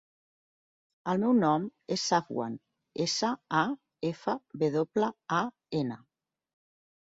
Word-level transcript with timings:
El 1.11 1.19
meu 1.23 1.35
nom 1.43 1.67
és 1.97 2.07
Safwan: 2.13 2.57
essa, 3.07 3.31
a, 3.61 3.63
efa, 4.13 4.39
ve 4.65 4.73
doble, 4.81 5.15
a, 5.45 5.47
ena. 5.85 6.03